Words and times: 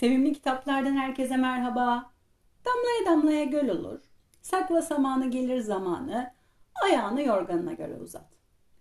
Sevimli 0.00 0.32
kitaplardan 0.32 0.96
herkese 0.96 1.36
merhaba. 1.36 2.12
Damlaya 2.64 3.06
damlaya 3.06 3.44
göl 3.44 3.68
olur. 3.68 4.00
Sakla 4.42 4.82
samanı 4.82 5.30
gelir 5.30 5.60
zamanı. 5.60 6.32
Ayağını 6.84 7.22
yorganına 7.22 7.72
göre 7.72 7.96
uzat. 7.96 8.28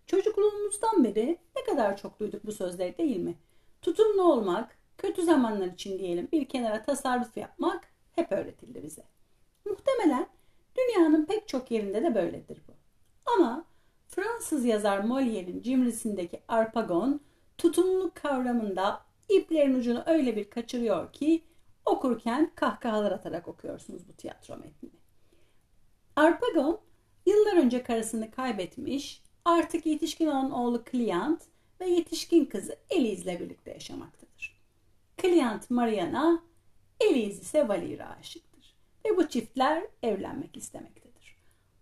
Çocukluğumuzdan 0.08 1.04
beri 1.04 1.38
ne 1.56 1.64
kadar 1.64 1.98
çok 1.98 2.20
duyduk 2.20 2.46
bu 2.46 2.52
sözleri 2.52 2.98
değil 2.98 3.18
mi? 3.18 3.36
Tutumlu 3.82 4.24
olmak, 4.24 4.78
kötü 4.98 5.22
zamanlar 5.22 5.68
için 5.68 6.00
diyelim 6.00 6.28
bir 6.32 6.46
kenara 6.46 6.84
tasarruf 6.84 7.38
yapmak 7.38 7.88
hep 8.16 8.32
öğretildi 8.32 8.84
bize. 8.84 9.04
Muhtemelen 9.66 10.28
dünyanın 10.78 11.26
pek 11.26 11.48
çok 11.48 11.72
yerinde 11.72 12.04
de 12.04 12.16
böyledir 12.16 12.62
bu. 12.68 12.72
Ama 13.36 13.66
Fransız 14.08 14.66
yazar 14.66 15.00
Molière'in 15.00 15.62
cimrisindeki 15.62 16.42
Arpagon 16.48 17.22
tutumluluk 17.58 18.16
kavramında 18.16 19.09
iplerin 19.30 19.80
ucunu 19.80 20.04
öyle 20.06 20.36
bir 20.36 20.50
kaçırıyor 20.50 21.14
ki 21.14 21.44
okurken 21.86 22.52
kahkahalar 22.56 23.12
atarak 23.12 23.48
okuyorsunuz 23.48 24.08
bu 24.08 24.14
tiyatro 24.14 24.58
metnini. 24.58 25.00
Arpagon 26.16 26.80
yıllar 27.26 27.58
önce 27.58 27.84
karısını 27.84 28.32
kaybetmiş, 28.32 29.24
artık 29.46 29.86
yetişkin 29.86 30.28
olan 30.28 30.52
oğlu 30.52 30.84
Client 30.92 31.42
ve 31.82 31.86
yetişkin 31.90 32.46
kızı 32.46 32.78
Elise 32.90 33.40
birlikte 33.40 33.72
yaşamaktadır. 33.72 34.60
Client 35.22 35.70
Mariana, 35.70 36.44
Elise 37.00 37.42
ise 37.42 37.68
Valir'e 37.68 38.06
aşıktır 38.06 38.76
ve 39.06 39.18
bu 39.18 39.28
çiftler 39.28 39.84
evlenmek 40.04 40.58
istemektedir. 40.58 41.38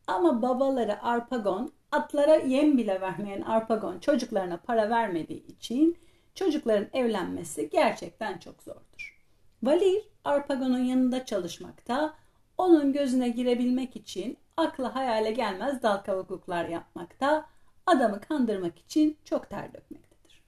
Ama 0.08 0.42
babaları 0.42 1.04
Arpagon, 1.04 1.74
atlara 1.92 2.36
yem 2.36 2.78
bile 2.78 3.02
vermeyen 3.02 3.42
Arpagon 3.42 4.00
çocuklarına 4.00 4.58
para 4.58 4.90
vermediği 4.90 5.48
için 5.48 5.98
çocukların 6.38 6.88
evlenmesi 6.94 7.70
gerçekten 7.70 8.38
çok 8.38 8.64
zordur. 8.64 9.18
Valir 9.64 10.04
Arpagon'un 10.24 10.84
yanında 10.84 11.26
çalışmakta, 11.26 12.14
onun 12.58 12.94
gözüne 12.94 13.30
girebilmek 13.30 13.96
için 13.96 14.38
akla 14.58 14.96
hayale 14.96 15.32
gelmez 15.32 15.84
dal 15.84 15.98
kavukluklar 15.98 16.66
yapmakta, 16.66 17.46
adamı 17.86 18.22
kandırmak 18.22 18.80
için 18.80 19.18
çok 19.26 19.50
ter 19.50 19.74
dökmektedir. 19.74 20.44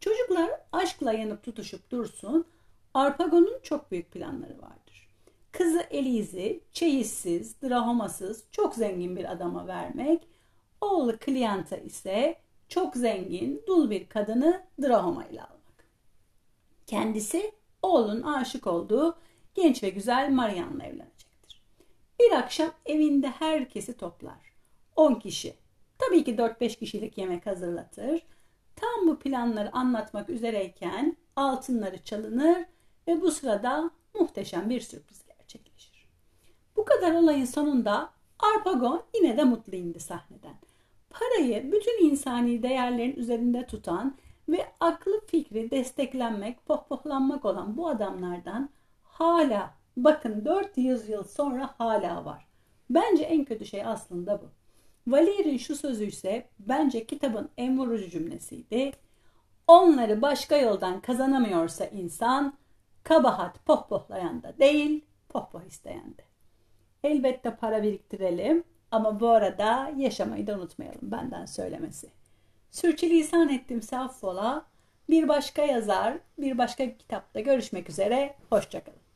Çocuklar 0.00 0.50
aşkla 0.72 1.12
yanıp 1.12 1.42
tutuşup 1.42 1.90
dursun, 1.90 2.44
Arpagon'un 2.94 3.60
çok 3.62 3.90
büyük 3.90 4.12
planları 4.12 4.62
vardır. 4.62 5.08
Kızı 5.52 5.80
Elizi 5.90 6.60
çeyizsiz, 6.72 7.62
drahomasız, 7.62 8.44
çok 8.52 8.74
zengin 8.74 9.16
bir 9.16 9.32
adama 9.32 9.66
vermek, 9.66 10.28
oğlu 10.80 11.18
Klianta 11.18 11.76
ise 11.76 12.36
çok 12.68 12.96
zengin, 12.96 13.62
dul 13.66 13.90
bir 13.90 14.08
kadını 14.08 14.62
Drahoma 14.82 15.24
ile 15.24 15.42
almak. 15.42 15.84
Kendisi 16.86 17.52
oğlun 17.82 18.22
aşık 18.22 18.66
olduğu 18.66 19.18
genç 19.54 19.82
ve 19.82 19.90
güzel 19.90 20.30
Marian'la 20.30 20.84
evlenecektir. 20.84 21.62
Bir 22.20 22.32
akşam 22.32 22.70
evinde 22.86 23.28
herkesi 23.28 23.96
toplar. 23.96 24.52
10 24.96 25.14
kişi. 25.14 25.54
Tabii 25.98 26.24
ki 26.24 26.34
4-5 26.34 26.78
kişilik 26.78 27.18
yemek 27.18 27.46
hazırlatır. 27.46 28.22
Tam 28.76 29.06
bu 29.06 29.18
planları 29.18 29.72
anlatmak 29.72 30.30
üzereyken 30.30 31.16
altınları 31.36 32.04
çalınır 32.04 32.64
ve 33.08 33.20
bu 33.20 33.30
sırada 33.30 33.90
muhteşem 34.20 34.70
bir 34.70 34.80
sürpriz 34.80 35.24
gerçekleşir. 35.26 36.08
Bu 36.76 36.84
kadar 36.84 37.14
olayın 37.14 37.44
sonunda 37.44 38.10
Arpagon 38.38 39.02
yine 39.14 39.36
de 39.36 39.44
mutlu 39.44 39.76
indi 39.76 40.00
sahneden 40.00 40.60
parayı 41.10 41.72
bütün 41.72 42.10
insani 42.10 42.62
değerlerin 42.62 43.16
üzerinde 43.16 43.66
tutan 43.66 44.16
ve 44.48 44.66
aklı 44.80 45.20
fikri 45.26 45.70
desteklenmek, 45.70 46.66
pohpohlanmak 46.66 47.44
olan 47.44 47.76
bu 47.76 47.88
adamlardan 47.88 48.70
hala 49.02 49.74
bakın 49.96 50.44
400 50.44 51.08
yıl 51.08 51.24
sonra 51.24 51.74
hala 51.78 52.24
var. 52.24 52.48
Bence 52.90 53.24
en 53.24 53.44
kötü 53.44 53.66
şey 53.66 53.84
aslında 53.84 54.42
bu. 54.42 54.50
Valier'in 55.12 55.58
şu 55.58 55.76
sözü 55.76 56.04
ise 56.04 56.48
bence 56.58 57.06
kitabın 57.06 57.50
en 57.56 57.78
vurucu 57.78 58.10
cümlesiydi. 58.10 58.92
Onları 59.66 60.22
başka 60.22 60.56
yoldan 60.56 61.00
kazanamıyorsa 61.00 61.84
insan 61.84 62.58
kabahat 63.02 63.66
pohpohlayan 63.66 64.42
da 64.42 64.58
değil, 64.58 65.04
pohpoh 65.28 65.62
isteyen 65.62 66.16
de. 66.16 66.22
Elbette 67.04 67.56
para 67.56 67.82
biriktirelim 67.82 68.64
ama 68.90 69.20
bu 69.20 69.28
arada 69.28 69.92
yaşamayı 69.96 70.46
da 70.46 70.54
unutmayalım 70.54 71.00
benden 71.02 71.46
söylemesi. 71.46 72.08
Sürçülisan 72.70 73.48
ettim 73.48 73.80
affola. 73.92 74.64
Bir 75.10 75.28
başka 75.28 75.62
yazar, 75.62 76.14
bir 76.38 76.58
başka 76.58 76.96
kitapta 76.96 77.40
görüşmek 77.40 77.90
üzere. 77.90 78.34
Hoşçakalın. 78.50 79.07